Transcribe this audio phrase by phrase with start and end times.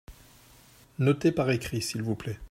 [0.97, 2.39] Notez par écrit, s'il vous plait.